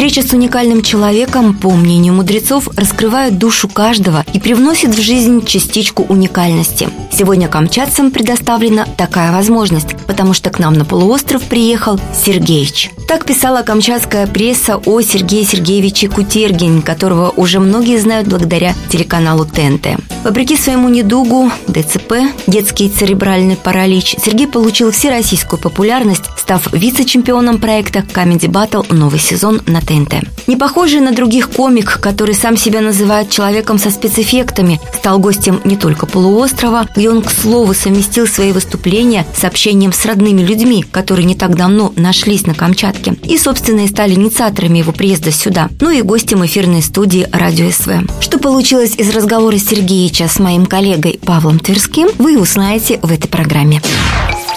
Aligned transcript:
Встреча 0.00 0.26
с 0.26 0.32
уникальным 0.32 0.80
человеком, 0.80 1.52
по 1.52 1.72
мнению 1.72 2.14
мудрецов, 2.14 2.70
раскрывает 2.74 3.36
душу 3.36 3.68
каждого 3.68 4.24
и 4.32 4.40
привносит 4.40 4.94
в 4.94 4.98
жизнь 4.98 5.44
частичку 5.44 6.04
уникальности. 6.08 6.88
Сегодня 7.12 7.48
камчатцам 7.48 8.10
предоставлена 8.10 8.86
такая 8.96 9.30
возможность, 9.30 9.94
потому 10.06 10.32
что 10.32 10.48
к 10.48 10.58
нам 10.58 10.72
на 10.72 10.86
полуостров 10.86 11.42
приехал 11.42 12.00
Сергеич. 12.14 12.90
Так 13.06 13.26
писала 13.26 13.60
камчатская 13.60 14.26
пресса 14.26 14.78
о 14.78 15.02
Сергее 15.02 15.44
Сергеевиче 15.44 16.08
Кутергин, 16.08 16.80
которого 16.80 17.28
уже 17.36 17.60
многие 17.60 17.98
знают 17.98 18.26
благодаря 18.26 18.74
телеканалу 18.88 19.44
ТНТ. 19.44 20.00
Вопреки 20.24 20.56
своему 20.56 20.88
недугу, 20.88 21.50
ДЦП, 21.66 22.14
детский 22.46 22.88
церебральный 22.88 23.56
паралич, 23.56 24.16
Сергей 24.24 24.46
получил 24.46 24.92
всероссийскую 24.92 25.60
популярность, 25.60 26.24
став 26.38 26.72
вице-чемпионом 26.72 27.58
проекта 27.58 27.98
Comedy 27.98 28.48
Battle 28.48 28.94
новый 28.94 29.18
сезон 29.18 29.60
на 29.66 29.80
ТНТ. 29.90 30.46
Не 30.46 30.56
похожий 30.56 31.00
на 31.00 31.12
других 31.12 31.50
комик, 31.50 31.98
который 32.00 32.34
сам 32.34 32.56
себя 32.56 32.80
называет 32.80 33.28
человеком 33.28 33.78
со 33.78 33.90
спецэффектами, 33.90 34.80
стал 34.94 35.18
гостем 35.18 35.60
не 35.64 35.76
только 35.76 36.06
полуострова, 36.06 36.86
где 36.94 37.10
он, 37.10 37.22
к 37.22 37.30
слову, 37.30 37.74
совместил 37.74 38.28
свои 38.28 38.52
выступления 38.52 39.26
с 39.36 39.42
общением 39.42 39.92
с 39.92 40.04
родными 40.06 40.42
людьми, 40.42 40.84
которые 40.84 41.24
не 41.24 41.34
так 41.34 41.56
давно 41.56 41.92
нашлись 41.96 42.46
на 42.46 42.54
Камчатке, 42.54 43.16
и, 43.24 43.36
собственно, 43.36 43.80
и 43.80 43.88
стали 43.88 44.14
инициаторами 44.14 44.78
его 44.78 44.92
приезда 44.92 45.32
сюда, 45.32 45.68
ну 45.80 45.90
и 45.90 46.02
гостем 46.02 46.44
эфирной 46.44 46.82
студии 46.82 47.26
«Радио 47.32 47.70
СВ». 47.70 48.06
Что 48.20 48.38
получилось 48.38 48.94
из 48.96 49.10
разговора 49.10 49.58
Сергеевича 49.58 50.28
с 50.28 50.38
моим 50.38 50.66
коллегой 50.66 51.18
Павлом 51.24 51.58
Тверским, 51.58 52.08
вы 52.18 52.38
узнаете 52.38 53.00
в 53.02 53.10
этой 53.10 53.28
программе. 53.28 53.82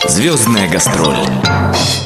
Звездная 0.07 0.69
гастроль. 0.69 1.15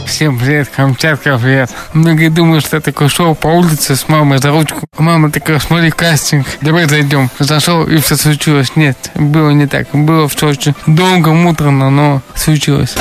Всем 0.05 0.37
привет, 0.37 0.69
Камчатка, 0.75 1.37
привет. 1.37 1.71
Многие 1.93 2.29
думают, 2.29 2.63
что 2.63 2.77
я 2.77 2.81
такой 2.81 3.09
шел 3.09 3.33
по 3.33 3.47
улице 3.47 3.95
с 3.95 4.07
мамой 4.07 4.37
за 4.37 4.51
ручку. 4.51 4.85
Мама 4.99 5.31
такая, 5.31 5.59
смотри, 5.59 5.89
кастинг, 5.89 6.45
давай 6.61 6.87
зайдем. 6.87 7.29
Зашел, 7.39 7.85
и 7.85 7.97
все 7.97 8.15
случилось. 8.15 8.75
Нет, 8.75 9.11
было 9.15 9.49
не 9.49 9.65
так. 9.65 9.87
Было 9.93 10.27
все 10.27 10.47
очень 10.47 10.75
долго, 10.85 11.33
муторно, 11.33 11.89
но 11.89 12.21
случилось. 12.35 12.93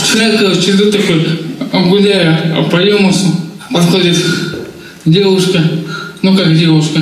Вчера, 0.00 0.38
короче, 0.38 0.70
иду 0.70 0.92
такой, 0.92 1.58
гуляю 1.72 2.64
по 2.70 2.76
Юмусу, 2.76 3.34
подходит 3.72 4.16
девушка, 5.04 5.60
ну 6.22 6.36
как 6.36 6.56
девушка, 6.56 7.00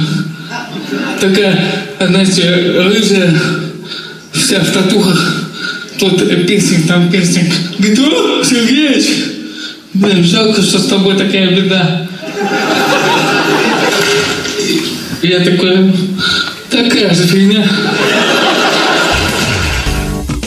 такая, 1.20 1.84
знаете, 2.00 2.50
рыжая, 2.50 3.38
вся 4.36 4.60
в 4.60 4.70
татухах, 4.70 5.50
тут 5.98 6.46
пирсинг, 6.46 6.86
там 6.86 7.10
пирсинг. 7.10 7.52
Говорит, 7.78 7.98
о, 7.98 8.44
Сергеич, 8.44 9.06
блин, 9.94 10.24
жалко, 10.24 10.62
что 10.62 10.78
с 10.78 10.86
тобой 10.86 11.16
такая 11.16 11.50
беда. 11.50 12.08
Я 15.22 15.40
такой, 15.40 15.92
такая 16.70 17.14
же 17.14 17.26
фигня. 17.26 17.66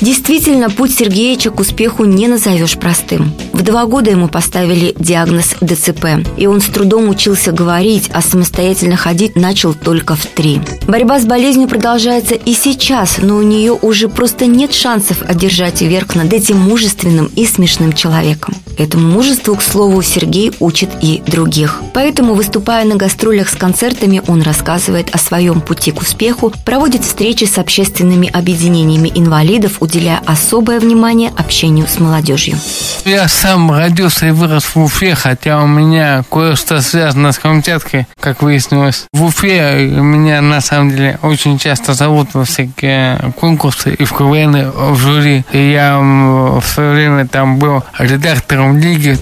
Действительно, 0.02 0.70
путь 0.70 0.96
Сергеевича 0.96 1.52
к 1.52 1.60
успеху 1.60 2.06
не 2.06 2.30
назовешь 2.30 2.78
простым. 2.78 3.34
В 3.52 3.64
два 3.64 3.86
года 3.86 4.12
ему 4.12 4.30
поставили 4.30 4.96
диагноз 4.98 5.56
ДЦП, 5.60 6.26
и 6.38 6.48
он 6.48 6.62
с 6.62 6.66
трудом 6.68 7.10
учился 7.10 7.52
говорить, 7.52 8.10
а 8.14 8.22
самостоятельно 8.22 8.96
ходить 8.96 9.36
начал 9.36 9.74
только 9.74 10.16
в 10.16 10.26
три. 10.26 10.62
Борьба 10.90 11.20
с 11.20 11.26
болезнью 11.26 11.68
продолжается 11.68 12.34
и 12.34 12.52
сейчас, 12.56 13.20
но 13.20 13.36
у 13.36 13.44
нее 13.44 13.74
уже 13.74 14.10
просто 14.10 14.48
нет 14.48 14.74
шансов 14.74 15.22
одержать 15.22 15.84
верх 15.84 16.16
над 16.16 16.34
этим 16.34 16.58
мужественным 16.58 17.30
и 17.36 17.46
смешным 17.46 17.94
человеком. 17.94 18.56
Этому 18.76 19.08
мужеству, 19.08 19.56
к 19.56 19.62
слову, 19.62 20.02
Сергей 20.02 20.52
учит 20.60 20.90
и 21.02 21.22
других. 21.28 21.84
Поэтому, 21.94 22.34
выступая 22.34 22.86
на 22.86 22.96
гастролях 22.96 23.50
с 23.50 23.56
концертами, 23.56 24.24
он 24.26 24.42
рассказывает 24.42 25.14
о 25.14 25.20
своем 25.20 25.62
пути 25.62 25.92
к 25.92 26.02
успеху, 26.02 26.52
проводит 26.66 27.04
встречи 27.04 27.44
с 27.44 27.60
общественными 27.60 28.28
объединениями 28.28 29.12
инвалидов, 29.14 29.78
уделяя 29.82 30.22
особое 30.26 30.80
внимание 30.80 31.32
общению 31.38 31.86
с 31.88 32.00
молодежью. 32.00 32.58
Я 33.06 33.28
сам 33.28 33.72
родился 33.72 34.28
и 34.28 34.32
вырос 34.32 34.64
в 34.64 34.78
Уфе, 34.78 35.14
хотя 35.14 35.62
у 35.62 35.68
меня 35.68 36.24
кое-что 36.32 36.82
связано 36.82 37.32
с 37.32 37.38
Камчаткой, 37.38 38.08
как 38.20 38.42
выяснилось. 38.42 39.06
В 39.14 39.26
Уфе 39.26 39.86
меня 39.86 40.42
на 40.42 40.62
самом 40.62 40.79
деле 40.88 41.20
очень 41.24 41.58
часто 41.58 41.94
зовут 41.94 42.34
во 42.34 42.46
всякие 42.46 43.34
конкурсы 43.40 43.94
и 43.94 44.04
в 44.06 44.14
КВН, 44.14 44.72
в 44.72 44.98
жюри. 44.98 45.44
И 45.52 45.72
я 45.72 46.00
в 46.00 46.64
свое 46.66 46.92
время 46.94 47.28
там 47.28 47.58
был 47.58 47.84
редактором 47.98 48.78
лиги. 48.78 49.18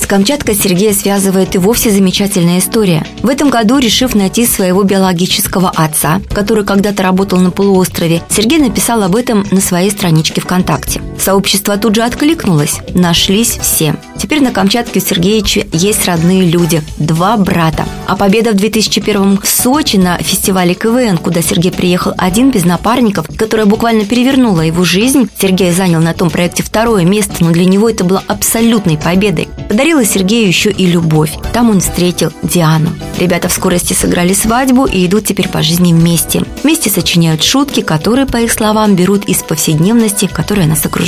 С 0.00 0.06
Камчаткой 0.06 0.54
Сергея 0.54 0.92
связывает 0.92 1.54
и 1.54 1.58
вовсе 1.58 1.90
замечательная 1.90 2.60
история. 2.60 3.04
В 3.22 3.28
этом 3.28 3.50
году, 3.50 3.78
решив 3.78 4.14
найти 4.14 4.46
своего 4.46 4.82
биологического 4.82 5.70
отца, 5.70 6.20
который 6.32 6.64
когда-то 6.64 7.02
работал 7.02 7.38
на 7.40 7.50
полуострове, 7.50 8.22
Сергей 8.30 8.58
написал 8.58 9.02
об 9.02 9.16
этом 9.16 9.44
на 9.50 9.60
своей 9.60 9.90
страничке 9.90 10.40
ВКонтакте. 10.40 11.02
Сообщество 11.18 11.76
тут 11.76 11.96
же 11.96 12.02
откликнулось. 12.02 12.78
Нашлись 12.94 13.58
все. 13.60 13.96
Теперь 14.16 14.42
на 14.42 14.50
Камчатке 14.50 15.00
у 15.00 15.02
Сергеевича 15.02 15.66
есть 15.72 16.06
родные 16.06 16.48
люди. 16.48 16.82
Два 16.98 17.36
брата. 17.36 17.84
А 18.06 18.16
победа 18.16 18.52
в 18.52 18.54
2001 18.54 19.40
в 19.42 19.46
Сочи 19.46 19.96
на 19.96 20.18
фестивале 20.18 20.74
КВН, 20.74 21.18
куда 21.18 21.42
Сергей 21.42 21.72
приехал 21.72 22.12
один 22.16 22.50
без 22.50 22.64
напарников, 22.64 23.26
которая 23.36 23.66
буквально 23.66 24.04
перевернула 24.04 24.62
его 24.62 24.84
жизнь. 24.84 25.28
Сергей 25.40 25.72
занял 25.72 26.00
на 26.00 26.14
том 26.14 26.30
проекте 26.30 26.62
второе 26.62 27.04
место, 27.04 27.44
но 27.44 27.50
для 27.50 27.64
него 27.64 27.88
это 27.88 28.04
было 28.04 28.22
абсолютной 28.26 28.96
победой. 28.96 29.48
Подарила 29.68 30.04
Сергею 30.04 30.46
еще 30.46 30.70
и 30.70 30.86
любовь. 30.86 31.32
Там 31.52 31.70
он 31.70 31.80
встретил 31.80 32.32
Диану. 32.42 32.90
Ребята 33.18 33.48
в 33.48 33.52
скорости 33.52 33.92
сыграли 33.92 34.32
свадьбу 34.32 34.86
и 34.86 35.04
идут 35.06 35.26
теперь 35.26 35.48
по 35.48 35.62
жизни 35.62 35.92
вместе. 35.92 36.44
Вместе 36.62 36.90
сочиняют 36.90 37.42
шутки, 37.42 37.80
которые, 37.80 38.26
по 38.26 38.38
их 38.38 38.52
словам, 38.52 38.94
берут 38.94 39.24
из 39.26 39.38
повседневности, 39.38 40.30
которая 40.32 40.66
нас 40.66 40.86
окружает. 40.86 41.07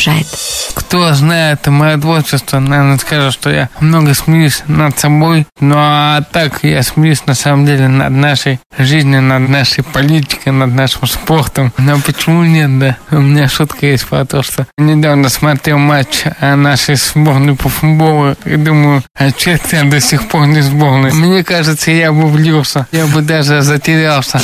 Кто 0.74 1.12
знает 1.14 1.66
мое 1.66 1.98
творчество, 1.98 2.58
наверное, 2.58 2.98
скажет, 2.98 3.32
что 3.32 3.50
я 3.50 3.68
много 3.80 4.14
смеюсь 4.14 4.62
над 4.66 4.98
собой. 4.98 5.46
Ну 5.60 5.74
а 5.76 6.22
так 6.32 6.60
я 6.62 6.82
смеюсь 6.82 7.26
на 7.26 7.34
самом 7.34 7.66
деле 7.66 7.88
над 7.88 8.10
нашей 8.10 8.60
жизнью, 8.78 9.22
над 9.22 9.48
нашей 9.48 9.84
политикой, 9.84 10.50
над 10.50 10.72
нашим 10.74 11.06
спортом. 11.06 11.72
Но 11.78 11.98
почему 12.00 12.44
нет, 12.44 12.78
да? 12.78 12.96
У 13.10 13.20
меня 13.20 13.48
шутка 13.48 13.86
есть 13.86 14.06
про 14.06 14.24
то, 14.24 14.42
что 14.42 14.66
недавно 14.78 15.28
смотрел 15.28 15.78
матч 15.78 16.24
нашей 16.40 16.96
сборной 16.96 17.56
по 17.56 17.68
футболу 17.68 18.34
и 18.44 18.56
думаю, 18.56 19.02
а 19.14 19.30
че 19.32 19.58
я 19.72 19.84
до 19.84 20.00
сих 20.00 20.28
пор 20.28 20.46
не 20.46 20.60
сборной? 20.60 21.12
Мне 21.12 21.44
кажется, 21.44 21.90
я 21.90 22.12
бы 22.12 22.26
влился, 22.26 22.86
я 22.92 23.06
бы 23.06 23.22
даже 23.22 23.62
затерялся. 23.62 24.40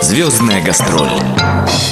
Звездная 0.00 0.62
гастроль. 0.62 1.10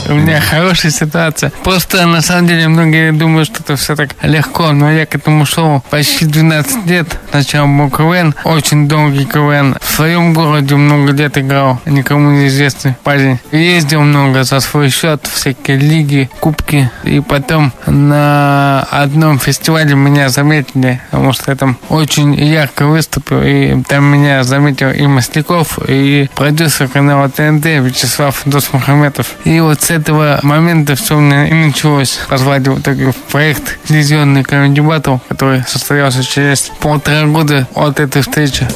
У 0.09 0.15
меня 0.15 0.41
хорошая 0.41 0.91
ситуация. 0.91 1.53
Просто 1.62 2.06
на 2.06 2.21
самом 2.21 2.49
деле 2.49 2.66
многие 2.69 3.12
думают, 3.12 3.49
что 3.49 3.62
это 3.62 3.77
все 3.77 3.94
так 3.94 4.11
легко, 4.22 4.72
но 4.72 4.91
я 4.91 5.06
к 5.06 5.15
этому 5.15 5.47
шел 5.47 5.84
почти 5.91 6.25
12 6.25 6.87
лет. 6.87 7.19
Сначала 7.31 7.66
был 7.66 7.91
КВН, 7.91 8.34
очень 8.44 8.89
долгий 8.89 9.25
КВН. 9.25 9.77
В 9.81 9.89
своем 9.89 10.33
городе 10.34 10.75
много 10.75 11.12
лет 11.12 11.39
играл, 11.39 11.81
никому 11.84 12.31
неизвестный 12.31 12.97
парень. 13.05 13.39
Ездил 13.53 14.00
много 14.03 14.43
за 14.43 14.60
свой 14.60 14.91
счет, 14.91 15.27
всякие 15.33 15.77
лиги, 15.77 16.28
кубки. 16.41 16.91
И 17.05 17.21
потом 17.21 17.72
на 17.87 18.87
одном 18.91 19.39
фестивале 19.39 19.95
меня 19.95 20.28
заметили, 20.28 21.01
потому 21.10 21.33
что 21.33 21.53
я 21.53 21.57
там 21.57 21.77
очень 21.89 22.34
ярко 22.34 22.86
выступил. 22.86 23.42
И 23.42 23.80
там 23.84 24.04
меня 24.04 24.42
заметил 24.42 24.91
и 24.91 25.07
Масляков, 25.07 25.78
и 25.86 26.28
продюсер 26.34 26.89
канала 26.89 27.28
ТНТ 27.28 27.66
Вячеслав 27.91 28.42
Досмухаметов. 28.45 29.34
И 29.45 29.59
вот 29.60 29.83
с 29.83 29.91
этого 29.91 30.39
момента 30.42 30.95
все 30.95 31.16
у 31.16 31.21
меня 31.21 31.48
и 31.48 31.53
началось. 31.53 32.21
Позвали 32.28 32.69
вот 32.69 32.84
такой 32.84 33.13
проект 33.31 33.78
«Телевизионный 33.87 34.45
комедий 34.45 34.81
батл», 34.81 35.16
который 35.28 35.65
состоялся 35.66 36.22
через 36.22 36.71
полтора 36.81 37.27
года 37.27 37.66
от 37.75 37.98
этой 37.98 38.22
встречи. 38.22 38.66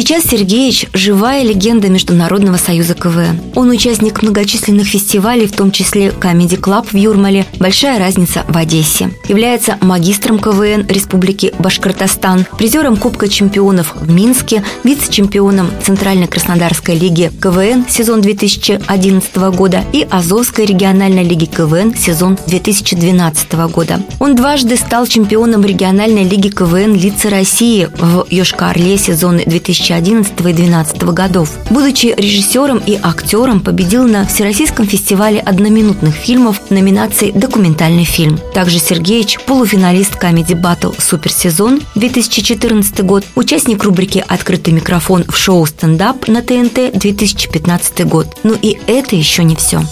Сейчас 0.00 0.22
Сергеевич– 0.26 0.86
живая 0.92 1.42
легенда 1.42 1.88
Международного 1.88 2.56
союза 2.56 2.94
КВН. 2.94 3.40
Он 3.56 3.68
участник 3.70 4.22
многочисленных 4.22 4.86
фестивалей, 4.86 5.48
в 5.48 5.56
том 5.56 5.72
числе 5.72 6.10
Comedy 6.10 6.56
Club 6.56 6.86
в 6.92 6.94
Юрмале, 6.94 7.46
«Большая 7.58 7.98
разница» 7.98 8.44
в 8.46 8.56
Одессе. 8.56 9.10
Является 9.26 9.76
магистром 9.80 10.38
КВН 10.38 10.86
Республики 10.86 11.52
Башкортостан, 11.58 12.46
призером 12.56 12.96
Кубка 12.96 13.26
чемпионов 13.26 13.96
в 13.96 14.08
Минске, 14.08 14.62
вице-чемпионом 14.84 15.68
Центральной 15.82 16.28
Краснодарской 16.28 16.96
лиги 16.96 17.32
КВН 17.42 17.84
сезон 17.88 18.20
2011 18.20 19.36
года 19.56 19.82
и 19.92 20.06
Азовской 20.08 20.64
региональной 20.64 21.24
лиги 21.24 21.46
КВН 21.46 21.96
сезон 21.96 22.38
2012 22.46 23.52
года. 23.72 24.00
Он 24.20 24.36
дважды 24.36 24.76
стал 24.76 25.08
чемпионом 25.08 25.64
региональной 25.64 26.22
лиги 26.22 26.50
КВН 26.50 26.94
«Лица 26.94 27.30
России» 27.30 27.88
в 27.98 28.28
Йошкар-Оле 28.30 28.96
сезоны 28.96 29.42
2011 29.88 30.32
и 30.40 30.42
2012 30.42 31.02
годов. 31.14 31.50
Будучи 31.70 32.14
режиссером 32.16 32.78
и 32.78 32.98
актером, 33.02 33.60
победил 33.60 34.06
на 34.06 34.26
Всероссийском 34.26 34.86
фестивале 34.86 35.40
одноминутных 35.40 36.14
фильмов 36.14 36.60
в 36.68 36.70
номинации 36.70 37.30
«Документальный 37.30 38.04
фильм». 38.04 38.38
Также 38.54 38.78
Сергеевич– 38.78 39.38
полуфиналист 39.46 40.14
Comedy 40.22 40.60
Battle 40.60 40.94
Суперсезон 41.00 41.80
2014 41.94 43.04
год, 43.04 43.24
участник 43.34 43.82
рубрики 43.84 44.24
«Открытый 44.26 44.74
микрофон» 44.74 45.24
в 45.24 45.36
шоу 45.36 45.64
«Стендап» 45.66 46.28
на 46.28 46.42
ТНТ 46.42 46.92
2015 46.98 48.06
год. 48.06 48.26
Ну 48.42 48.56
и 48.60 48.78
это 48.86 49.16
еще 49.16 49.44
не 49.44 49.56
все. 49.56 49.82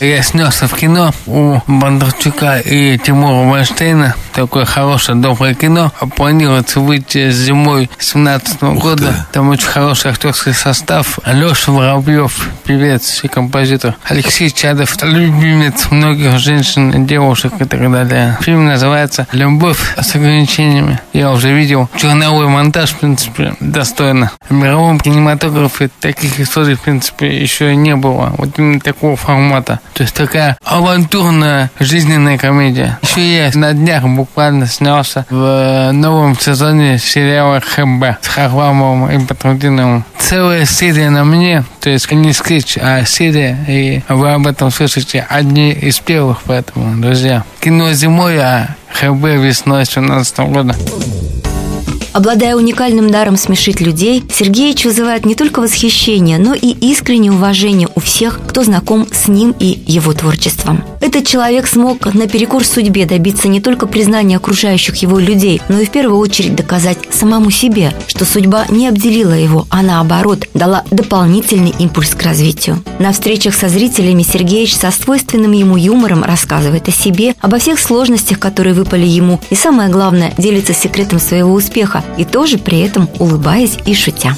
Я 0.00 0.22
снялся 0.22 0.66
в 0.66 0.74
кино 0.74 1.12
у 1.26 1.58
Бондарчука 1.66 2.58
и 2.58 2.98
Тимура 2.98 3.48
Вайнштейна. 3.48 4.14
Такое 4.34 4.64
хорошее, 4.64 5.16
доброе 5.18 5.54
кино. 5.54 5.92
Планируется 6.16 6.80
выйти 6.80 7.30
зимой 7.30 7.88
17 7.98 8.62
года. 8.62 9.25
Там 9.32 9.48
очень 9.50 9.66
хороший 9.66 10.10
актерский 10.10 10.54
состав. 10.54 11.18
Леша 11.26 11.72
Воробьев, 11.72 12.48
певец 12.64 13.20
и 13.22 13.28
композитор. 13.28 13.94
Алексей 14.04 14.50
Чадов, 14.50 14.96
любимец 15.02 15.90
многих 15.90 16.38
женщин, 16.38 17.06
девушек 17.06 17.52
и 17.60 17.64
так 17.64 17.90
далее. 17.90 18.38
Фильм 18.40 18.66
называется 18.66 19.26
«Любовь 19.32 19.94
с 19.96 20.14
ограничениями». 20.14 21.00
Я 21.12 21.32
уже 21.32 21.52
видел 21.52 21.88
черновой 21.96 22.48
монтаж, 22.48 22.90
в 22.90 22.98
принципе, 22.98 23.54
достойно. 23.60 24.32
В 24.48 24.52
мировом 24.52 25.00
кинематографе 25.00 25.90
таких 26.00 26.40
историй, 26.40 26.74
в 26.74 26.80
принципе, 26.80 27.26
еще 27.36 27.74
не 27.76 27.94
было. 27.96 28.34
Вот 28.38 28.58
именно 28.58 28.80
такого 28.80 29.16
формата. 29.16 29.80
То 29.94 30.02
есть 30.02 30.14
такая 30.14 30.56
авантюрная 30.64 31.70
жизненная 31.78 32.38
комедия. 32.38 32.98
Еще 33.02 33.36
я 33.36 33.50
на 33.54 33.72
днях 33.72 34.04
буквально 34.04 34.66
снялся 34.66 35.26
в 35.30 35.90
новом 35.92 36.38
сезоне 36.38 36.98
сериала 36.98 37.60
ХБ 37.60 38.22
с 38.22 38.28
Харламовым 38.28 39.15
и 39.16 39.26
Патрудиновым. 39.26 40.04
Целая 40.18 40.64
серия 40.64 41.10
на 41.10 41.24
мне, 41.24 41.64
то 41.80 41.90
есть 41.90 42.10
не 42.10 42.32
скетч, 42.32 42.78
а 42.80 43.04
серия, 43.04 43.58
и 43.68 44.02
вы 44.08 44.32
об 44.32 44.46
этом 44.46 44.70
слышите 44.70 45.26
одни 45.28 45.72
из 45.72 45.98
первых, 46.00 46.42
поэтому, 46.44 47.00
друзья. 47.00 47.44
Кино 47.60 47.92
зимой, 47.92 48.38
а 48.38 48.76
ХБ 48.92 49.24
весной 49.24 49.84
2017 49.84 50.38
года. 50.38 50.74
Обладая 52.16 52.56
уникальным 52.56 53.10
даром 53.10 53.36
смешить 53.36 53.82
людей, 53.82 54.24
Сергеевич 54.32 54.86
вызывает 54.86 55.26
не 55.26 55.34
только 55.34 55.60
восхищение, 55.60 56.38
но 56.38 56.54
и 56.54 56.68
искреннее 56.68 57.30
уважение 57.30 57.90
у 57.94 58.00
всех, 58.00 58.40
кто 58.48 58.64
знаком 58.64 59.06
с 59.12 59.28
ним 59.28 59.54
и 59.60 59.80
его 59.86 60.14
творчеством. 60.14 60.82
Этот 61.02 61.26
человек 61.26 61.66
смог 61.66 62.14
наперекор 62.14 62.64
судьбе 62.64 63.04
добиться 63.04 63.48
не 63.48 63.60
только 63.60 63.86
признания 63.86 64.38
окружающих 64.38 64.96
его 64.96 65.18
людей, 65.18 65.60
но 65.68 65.78
и 65.78 65.84
в 65.84 65.90
первую 65.90 66.18
очередь 66.18 66.56
доказать 66.56 66.96
самому 67.12 67.50
себе, 67.50 67.92
что 68.06 68.24
судьба 68.24 68.64
не 68.70 68.88
обделила 68.88 69.34
его, 69.34 69.66
а 69.68 69.82
наоборот 69.82 70.48
дала 70.54 70.84
дополнительный 70.90 71.74
импульс 71.78 72.14
к 72.14 72.22
развитию. 72.22 72.82
На 72.98 73.12
встречах 73.12 73.54
со 73.54 73.68
зрителями 73.68 74.22
Сергеевич 74.22 74.74
со 74.74 74.90
свойственным 74.90 75.52
ему 75.52 75.76
юмором 75.76 76.24
рассказывает 76.24 76.88
о 76.88 76.92
себе, 76.92 77.34
обо 77.42 77.58
всех 77.58 77.78
сложностях, 77.78 78.38
которые 78.38 78.72
выпали 78.72 79.06
ему, 79.06 79.38
и 79.50 79.54
самое 79.54 79.90
главное, 79.90 80.32
делится 80.38 80.72
секретом 80.72 81.18
своего 81.18 81.52
успеха, 81.52 82.02
и 82.16 82.24
тоже 82.24 82.58
при 82.58 82.80
этом 82.80 83.08
улыбаясь 83.18 83.78
и 83.86 83.94
шутя. 83.94 84.36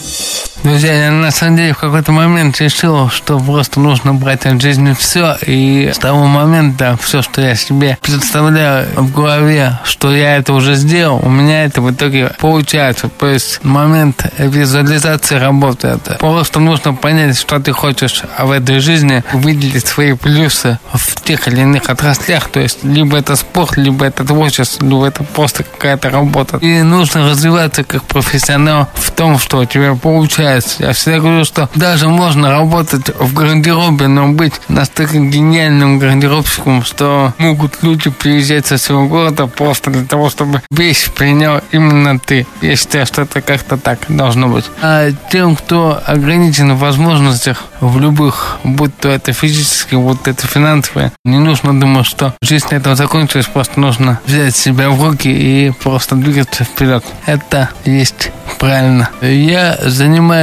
Друзья, 0.65 1.05
я 1.05 1.13
на 1.13 1.31
самом 1.31 1.57
деле 1.57 1.73
в 1.73 1.79
какой-то 1.79 2.11
момент 2.11 2.61
решил, 2.61 3.09
что 3.11 3.39
просто 3.39 3.79
нужно 3.79 4.13
брать 4.13 4.45
от 4.45 4.61
жизни 4.61 4.93
все. 4.93 5.37
И 5.47 5.91
с 5.95 5.99
того 5.99 6.27
момента 6.27 6.99
все, 7.01 7.23
что 7.23 7.41
я 7.41 7.55
себе 7.55 7.97
представляю 8.03 8.89
в 8.97 9.13
голове, 9.13 9.79
что 9.85 10.15
я 10.15 10.37
это 10.37 10.53
уже 10.53 10.75
сделал, 10.75 11.21
у 11.23 11.29
меня 11.29 11.65
это 11.65 11.81
в 11.81 11.93
итоге 11.93 12.33
получается. 12.41 13.09
То 13.09 13.29
есть 13.29 13.63
момент 13.63 14.27
визуализации 14.37 15.37
работает. 15.37 16.19
Просто 16.19 16.59
нужно 16.59 16.93
понять, 16.93 17.39
что 17.39 17.61
ты 17.61 17.73
хочешь 17.73 18.23
в 18.39 18.51
этой 18.51 18.81
жизни, 18.81 19.23
выделить 19.33 19.87
свои 19.87 20.15
плюсы 20.15 20.79
в 20.93 21.21
тех 21.23 21.47
или 21.47 21.61
иных 21.61 21.89
отраслях. 21.89 22.49
То 22.49 22.59
есть 22.59 22.83
либо 22.83 23.17
это 23.17 23.37
спорт, 23.37 23.77
либо 23.77 24.07
это 24.07 24.25
творчество, 24.25 24.85
либо 24.85 25.07
это 25.07 25.23
просто 25.23 25.63
какая-то 25.63 26.11
работа. 26.11 26.57
И 26.57 26.83
нужно 26.83 27.29
развиваться 27.31 27.85
как 27.85 28.03
профессионал 28.03 28.89
в 28.95 29.13
том, 29.13 29.39
что 29.39 29.59
у 29.59 29.65
тебя 29.65 29.95
получается 29.95 30.48
получается. 30.49 30.83
Я 30.83 30.93
всегда 30.93 31.19
говорю, 31.19 31.45
что 31.45 31.69
даже 31.75 32.09
можно 32.09 32.51
работать 32.51 33.11
в 33.19 33.35
гардеробе, 33.35 34.09
но 34.09 34.29
быть 34.29 34.55
настолько 34.69 35.19
гениальным 35.19 35.99
гардеробщиком, 35.99 36.85
что 36.85 37.35
могут 37.39 37.83
люди 37.83 38.11
приезжать 38.11 38.67
со 38.67 38.79
своего 38.79 39.07
города 39.07 39.47
просто 39.47 39.91
для 39.91 40.05
того, 40.05 40.31
чтобы 40.31 40.63
вещь 40.71 41.11
принял 41.11 41.61
именно 41.73 42.19
ты. 42.19 42.47
Я 42.61 42.77
считаю, 42.77 43.07
что 43.07 43.23
это 43.23 43.41
как-то 43.41 43.77
так 43.77 44.01
должно 44.09 44.49
быть. 44.49 44.65
А 44.83 45.11
тем, 45.31 45.57
кто 45.57 46.01
ограничен 46.07 46.73
в 46.75 46.79
возможностях 46.79 47.65
в 47.81 47.99
любых, 48.01 48.59
будь 48.65 48.97
то 48.99 49.09
это 49.09 49.33
физические, 49.33 50.01
будь 50.01 50.23
то 50.23 50.31
это 50.31 50.47
финансовые, 50.47 51.13
не 51.25 51.39
нужно 51.39 51.79
думать, 51.79 52.07
что 52.07 52.35
жизнь 52.41 52.67
на 52.71 52.77
этом 52.77 52.97
закончилась, 52.97 53.47
просто 53.47 53.81
нужно 53.81 54.21
взять 54.27 54.57
себя 54.57 54.91
в 54.91 55.03
руки 55.03 55.29
и 55.29 55.71
просто 55.71 56.17
двигаться 56.17 56.65
вперед. 56.65 57.05
Это 57.27 57.71
есть 57.85 58.31
правильно. 58.59 59.11
Я 59.21 59.79
занимаюсь 59.83 60.38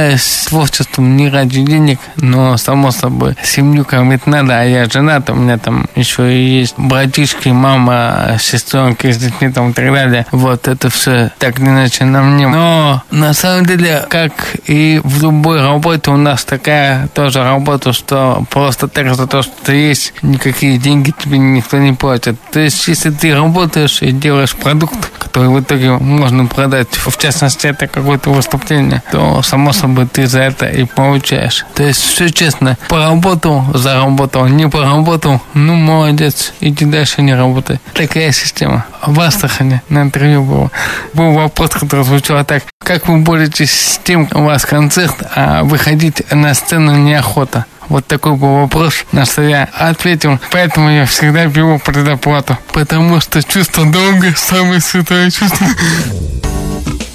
творчеством 0.48 1.16
не 1.16 1.28
ради 1.28 1.62
денег, 1.62 1.98
но, 2.16 2.56
само 2.56 2.90
собой, 2.90 3.36
семью 3.42 3.84
кормить 3.84 4.26
надо, 4.26 4.60
а 4.60 4.64
я 4.64 4.86
женат, 4.86 5.30
у 5.30 5.34
меня 5.34 5.58
там 5.58 5.86
еще 5.94 6.32
и 6.32 6.60
есть 6.60 6.74
братишки, 6.76 7.48
мама, 7.48 8.36
сестренки 8.40 9.10
с 9.10 9.18
детьми 9.18 9.50
там 9.50 9.70
и 9.70 9.72
так 9.72 9.92
далее. 9.92 10.26
Вот 10.32 10.68
это 10.68 10.90
все 10.90 11.30
так 11.38 11.58
или 11.58 11.66
иначе 11.66 12.04
на 12.04 12.22
мне. 12.22 12.48
Но, 12.48 13.02
на 13.10 13.34
самом 13.34 13.66
деле, 13.66 14.04
как 14.08 14.32
и 14.66 15.00
в 15.02 15.22
любой 15.22 15.60
работе, 15.60 16.10
у 16.10 16.16
нас 16.16 16.44
такая 16.44 17.08
тоже 17.08 17.42
работа, 17.42 17.92
что 17.92 18.44
просто 18.50 18.88
так 18.88 19.14
за 19.14 19.26
то, 19.26 19.42
что 19.42 19.52
ты 19.64 19.74
есть, 19.74 20.12
никакие 20.22 20.78
деньги 20.78 21.12
тебе 21.16 21.38
никто 21.38 21.78
не 21.78 21.92
платит. 21.92 22.36
То 22.52 22.60
есть, 22.60 22.86
если 22.88 23.10
ты 23.10 23.34
работаешь 23.34 24.02
и 24.02 24.12
делаешь 24.12 24.54
продукт, 24.54 25.10
который 25.18 25.48
в 25.48 25.60
итоге 25.60 25.92
можно 25.92 26.46
продать, 26.46 26.88
в 26.90 27.16
частности, 27.18 27.66
это 27.66 27.86
какое-то 27.86 28.30
выступление, 28.30 29.02
то, 29.10 29.42
само 29.42 29.72
собой, 29.72 29.85
ты 30.12 30.26
за 30.26 30.40
это 30.40 30.66
и 30.66 30.84
получаешь. 30.84 31.64
То 31.74 31.82
есть, 31.82 32.02
все 32.02 32.30
честно. 32.30 32.76
Поработал, 32.88 33.64
заработал, 33.74 34.46
не 34.46 34.68
поработал, 34.68 35.40
ну, 35.54 35.74
молодец, 35.74 36.52
иди 36.60 36.84
дальше 36.84 37.22
не 37.22 37.34
работай. 37.34 37.80
Такая 37.94 38.32
система. 38.32 38.86
В 39.02 39.20
Астрахане 39.20 39.82
на 39.88 40.02
интервью 40.02 40.42
было. 40.42 40.70
Был 41.14 41.32
вопрос, 41.32 41.70
который 41.70 42.04
звучал 42.04 42.44
так. 42.44 42.64
Как 42.84 43.08
вы 43.08 43.18
боретесь 43.18 43.70
с 43.70 43.98
тем, 43.98 44.28
у 44.32 44.44
вас 44.44 44.64
концерт, 44.64 45.14
а 45.34 45.62
выходить 45.62 46.22
на 46.32 46.54
сцену 46.54 46.96
неохота? 46.96 47.66
Вот 47.88 48.06
такой 48.06 48.34
был 48.34 48.62
вопрос, 48.62 49.04
на 49.12 49.24
что 49.24 49.42
я 49.42 49.68
ответил. 49.72 50.40
Поэтому 50.50 50.90
я 50.90 51.06
всегда 51.06 51.46
беру 51.46 51.78
предоплату. 51.78 52.58
Потому 52.72 53.20
что 53.20 53.42
чувство 53.42 53.84
долга 53.84 54.32
самое 54.36 54.80
святое 54.80 55.30
чувство. 55.30 55.66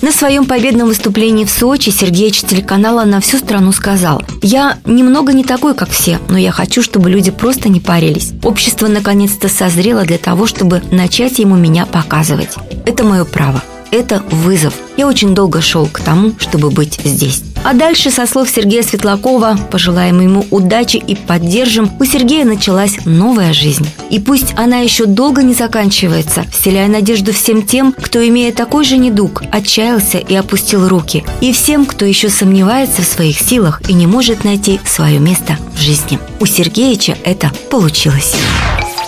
На 0.02 0.12
своем 0.12 0.46
победном 0.46 0.88
выступлении 0.88 1.46
в 1.46 1.52
Сочи 1.52 1.92
Сергеевич 1.92 2.42
телеканала 2.42 3.06
на 3.06 3.22
всю 3.22 3.38
страну 3.38 3.72
сказал 3.72 4.24
«Я 4.42 4.80
немного 4.84 5.32
не 5.32 5.44
такой, 5.44 5.76
как 5.76 5.90
все, 5.92 6.20
но 6.28 6.40
я 6.40 6.52
хочу, 6.52 6.82
чтобы 6.82 7.10
люди 7.10 7.30
просто 7.30 7.70
не 7.70 7.80
парились. 7.80 8.32
Общество 8.44 8.88
наконец-то 8.88 9.48
созрело 9.48 10.04
для 10.04 10.18
того, 10.18 10.48
чтобы 10.48 10.82
начать 10.92 11.38
ему 11.38 11.56
меня 11.56 11.86
показывать. 11.86 12.56
Это 12.86 13.04
мое 13.04 13.26
право. 13.26 13.62
Это 13.92 14.24
вызов. 14.32 14.74
Я 14.98 15.08
очень 15.08 15.36
долго 15.36 15.62
шел 15.62 15.86
к 15.88 16.00
тому, 16.00 16.34
чтобы 16.40 16.72
быть 16.72 17.00
здесь. 17.04 17.44
А 17.64 17.74
дальше, 17.74 18.10
со 18.10 18.26
слов 18.26 18.50
Сергея 18.50 18.82
Светлакова, 18.82 19.58
пожелаем 19.70 20.20
ему 20.22 20.46
удачи 20.50 20.98
и 20.98 21.16
поддержим, 21.16 21.92
у 22.00 22.06
Сергея 22.06 22.46
началась 22.46 23.06
новая 23.06 23.54
жизнь. 23.54 23.88
И 24.10 24.20
пусть 24.20 24.54
она 24.58 24.78
еще 24.78 25.06
долго 25.06 25.44
не 25.44 25.54
заканчивается, 25.54 26.46
вселяя 26.52 26.88
надежду 26.88 27.34
всем 27.34 27.64
тем, 27.64 27.94
кто, 27.94 28.26
имея 28.28 28.52
такой 28.52 28.84
же 28.84 28.98
недуг, 28.98 29.44
отчаялся 29.52 30.18
и 30.18 30.34
опустил 30.34 30.88
руки, 30.88 31.24
и 31.42 31.52
всем, 31.54 31.86
кто 31.86 32.06
еще 32.06 32.30
сомневается 32.30 33.02
в 33.02 33.06
своих 33.06 33.40
силах 33.40 33.82
и 33.88 33.94
не 33.94 34.08
может 34.08 34.44
найти 34.44 34.80
свое 34.86 35.20
место 35.20 35.58
в 35.76 35.80
жизни. 35.80 36.18
У 36.40 36.46
Сергеича 36.46 37.18
это 37.24 37.52
получилось. 37.70 38.36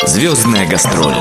Звездная 0.06 0.68
гастроль. 0.68 1.16